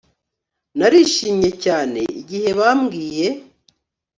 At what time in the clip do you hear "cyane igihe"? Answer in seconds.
1.63-2.49